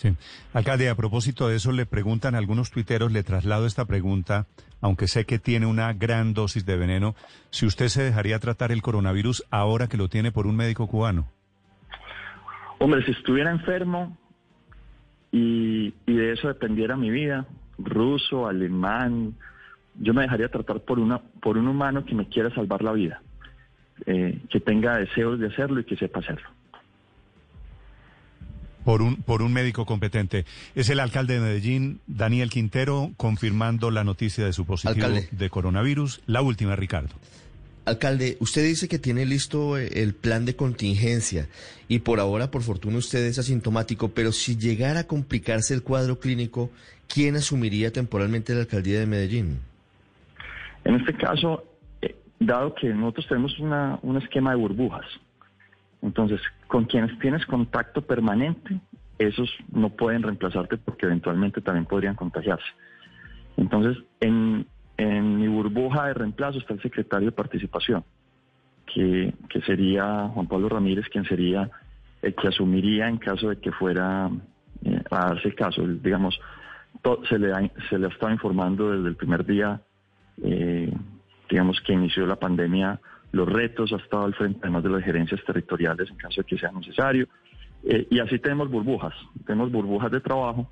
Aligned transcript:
Sí. 0.00 0.16
Alcalde, 0.54 0.88
a 0.88 0.94
propósito 0.94 1.46
de 1.46 1.56
eso, 1.56 1.72
le 1.72 1.84
preguntan 1.84 2.34
algunos 2.34 2.70
tuiteros, 2.70 3.12
le 3.12 3.22
traslado 3.22 3.66
esta 3.66 3.84
pregunta, 3.84 4.46
aunque 4.80 5.06
sé 5.06 5.26
que 5.26 5.38
tiene 5.38 5.66
una 5.66 5.92
gran 5.92 6.32
dosis 6.32 6.64
de 6.64 6.78
veneno, 6.78 7.14
si 7.50 7.66
usted 7.66 7.88
se 7.88 8.02
dejaría 8.02 8.38
tratar 8.38 8.72
el 8.72 8.80
coronavirus 8.80 9.44
ahora 9.50 9.88
que 9.88 9.98
lo 9.98 10.08
tiene 10.08 10.32
por 10.32 10.46
un 10.46 10.56
médico 10.56 10.86
cubano. 10.86 11.28
Hombre, 12.78 13.04
si 13.04 13.10
estuviera 13.10 13.50
enfermo 13.50 14.16
y, 15.32 15.90
de 16.06 16.32
eso 16.32 16.48
dependiera 16.48 16.96
mi 16.96 17.10
vida, 17.10 17.44
ruso, 17.76 18.48
alemán, 18.48 19.34
yo 19.96 20.14
me 20.14 20.22
dejaría 20.22 20.48
tratar 20.48 20.80
por, 20.80 20.98
una, 20.98 21.18
por 21.18 21.58
un 21.58 21.68
humano 21.68 22.06
que 22.06 22.14
me 22.14 22.26
quiera 22.26 22.48
salvar 22.54 22.82
la 22.82 22.92
vida, 22.92 23.20
eh, 24.06 24.40
que 24.48 24.60
tenga 24.60 24.96
deseos 24.96 25.38
de 25.38 25.48
hacerlo 25.48 25.80
y 25.80 25.84
que 25.84 25.96
sepa 25.96 26.20
hacerlo 26.20 26.48
por 28.84 29.02
un, 29.02 29.16
por 29.16 29.42
un 29.42 29.52
médico 29.52 29.86
competente. 29.86 30.44
Es 30.74 30.90
el 30.90 31.00
alcalde 31.00 31.34
de 31.34 31.40
Medellín, 31.40 32.00
Daniel 32.06 32.50
Quintero, 32.50 33.10
confirmando 33.16 33.90
la 33.90 34.04
noticia 34.04 34.44
de 34.44 34.52
su 34.52 34.64
positivo 34.64 35.08
de 35.30 35.50
coronavirus. 35.50 36.22
La 36.26 36.42
última, 36.42 36.76
Ricardo. 36.76 37.14
Alcalde, 37.86 38.36
usted 38.40 38.62
dice 38.64 38.88
que 38.88 38.98
tiene 38.98 39.24
listo 39.24 39.78
eh, 39.78 40.02
el 40.02 40.14
plan 40.14 40.44
de 40.44 40.54
contingencia 40.54 41.48
y 41.88 42.00
por 42.00 42.20
ahora, 42.20 42.50
por 42.50 42.62
fortuna, 42.62 42.98
usted 42.98 43.24
es 43.24 43.38
asintomático, 43.38 44.10
pero 44.10 44.32
si 44.32 44.56
llegara 44.56 45.00
a 45.00 45.06
complicarse 45.06 45.74
el 45.74 45.82
cuadro 45.82 46.20
clínico, 46.20 46.70
¿quién 47.08 47.36
asumiría 47.36 47.90
temporalmente 47.90 48.54
la 48.54 48.60
alcaldía 48.60 49.00
de 49.00 49.06
Medellín? 49.06 49.60
En 50.84 50.94
este 50.96 51.14
caso, 51.14 51.64
eh, 52.02 52.14
dado 52.38 52.74
que 52.74 52.88
nosotros 52.88 53.26
tenemos 53.28 53.58
una, 53.58 53.98
un 54.02 54.18
esquema 54.18 54.50
de 54.50 54.56
burbujas, 54.56 55.06
entonces, 56.02 56.40
con 56.66 56.84
quienes 56.84 57.18
tienes 57.18 57.44
contacto 57.46 58.02
permanente, 58.02 58.80
esos 59.18 59.50
no 59.70 59.90
pueden 59.90 60.22
reemplazarte 60.22 60.78
porque 60.78 61.06
eventualmente 61.06 61.60
también 61.60 61.84
podrían 61.84 62.14
contagiarse. 62.14 62.64
Entonces, 63.56 64.02
en, 64.20 64.66
mi 64.98 65.48
burbuja 65.48 66.06
de 66.06 66.14
reemplazo 66.14 66.58
está 66.58 66.74
el 66.74 66.82
secretario 66.82 67.26
de 67.26 67.32
participación, 67.32 68.04
que, 68.86 69.32
sería 69.66 70.28
Juan 70.28 70.46
Pablo 70.46 70.68
Ramírez, 70.68 71.06
quien 71.10 71.24
sería 71.24 71.70
el 72.22 72.34
que 72.34 72.48
asumiría 72.48 73.08
en 73.08 73.16
caso 73.16 73.48
de 73.48 73.56
que 73.56 73.72
fuera 73.72 74.30
eh, 74.84 75.02
a 75.10 75.26
darse 75.28 75.48
el 75.48 75.54
caso. 75.54 75.82
Digamos, 75.86 76.38
se, 77.28 77.38
le 77.38 77.52
ha, 77.52 77.70
se 77.88 77.98
le 77.98 78.06
ha 78.06 78.10
estado 78.10 78.32
informando 78.32 78.90
desde 78.90 79.08
el 79.08 79.16
primer 79.16 79.44
día, 79.44 79.80
eh, 80.42 80.92
digamos, 81.48 81.80
que 81.80 81.92
inició 81.92 82.26
la 82.26 82.36
pandemia 82.36 83.00
los 83.32 83.48
retos, 83.48 83.92
ha 83.92 83.96
estado 83.96 84.24
al 84.24 84.34
frente 84.34 84.60
además 84.62 84.82
de 84.82 84.90
las 84.90 85.04
gerencias 85.04 85.40
territoriales 85.44 86.10
en 86.10 86.16
caso 86.16 86.40
de 86.40 86.46
que 86.46 86.58
sea 86.58 86.72
necesario. 86.72 87.28
Eh, 87.84 88.06
y 88.10 88.18
así 88.20 88.38
tenemos 88.38 88.70
burbujas, 88.70 89.14
tenemos 89.46 89.70
burbujas 89.72 90.10
de 90.10 90.20
trabajo 90.20 90.68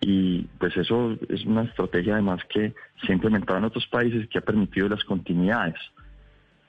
y 0.00 0.42
pues 0.58 0.76
eso 0.76 1.16
es 1.28 1.44
una 1.44 1.62
estrategia 1.62 2.14
además 2.14 2.40
que 2.48 2.74
se 3.04 3.12
ha 3.12 3.14
implementado 3.14 3.58
en 3.58 3.64
otros 3.66 3.86
países 3.86 4.24
y 4.24 4.28
que 4.28 4.38
ha 4.38 4.42
permitido 4.42 4.88
las 4.88 5.04
continuidades. 5.04 5.78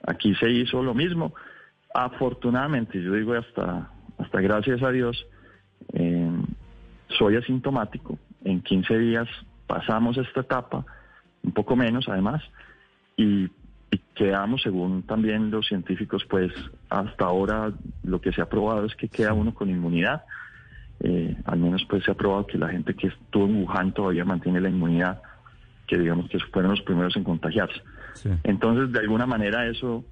Aquí 0.05 0.35
se 0.35 0.49
hizo 0.49 0.83
lo 0.83 0.93
mismo. 0.93 1.33
Afortunadamente, 1.93 3.01
yo 3.01 3.13
digo 3.13 3.33
hasta, 3.33 3.91
hasta 4.19 4.41
gracias 4.41 4.83
a 4.83 4.91
Dios, 4.91 5.25
eh, 5.93 6.31
soy 7.17 7.37
asintomático. 7.37 8.19
En 8.43 8.61
15 8.61 8.97
días 8.99 9.27
pasamos 9.65 10.17
esta 10.17 10.41
etapa, 10.41 10.85
un 11.43 11.51
poco 11.51 11.75
menos 11.75 12.07
además, 12.07 12.43
y 13.15 13.49
y 13.91 13.99
quedamos, 14.15 14.61
según 14.61 15.03
también 15.03 15.51
los 15.51 15.67
científicos, 15.67 16.25
pues 16.29 16.51
hasta 16.89 17.25
ahora 17.25 17.71
lo 18.03 18.19
que 18.19 18.31
se 18.31 18.41
ha 18.41 18.49
probado 18.49 18.85
es 18.85 18.95
que 18.95 19.07
queda 19.07 19.33
uno 19.33 19.53
con 19.53 19.69
inmunidad. 19.69 20.23
Eh, 20.99 21.35
al 21.45 21.59
menos 21.59 21.85
pues 21.87 22.03
se 22.03 22.11
ha 22.11 22.15
probado 22.15 22.47
que 22.47 22.57
la 22.57 22.69
gente 22.69 22.95
que 22.95 23.07
estuvo 23.07 23.45
en 23.45 23.63
Wuhan 23.63 23.93
todavía 23.93 24.25
mantiene 24.25 24.59
la 24.59 24.69
inmunidad, 24.69 25.21
que 25.85 25.97
digamos 25.97 26.27
que 26.29 26.39
fueron 26.39 26.71
los 26.71 26.81
primeros 26.81 27.15
en 27.15 27.23
contagiarse. 27.23 27.81
Entonces, 28.43 28.91
de 28.91 28.99
alguna 28.99 29.27
manera 29.27 29.67
eso 29.67 30.03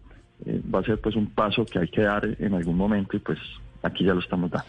eh, 0.46 0.62
va 0.74 0.80
a 0.80 0.84
ser 0.84 1.00
pues 1.02 1.16
un 1.16 1.28
paso 1.28 1.66
que 1.66 1.80
hay 1.80 1.88
que 1.88 2.02
dar 2.02 2.24
en 2.40 2.54
algún 2.54 2.78
momento 2.78 3.18
y 3.18 3.20
pues 3.20 3.40
aquí 3.82 4.06
ya 4.06 4.14
lo 4.14 4.20
estamos 4.20 4.52
dando. 4.52 4.68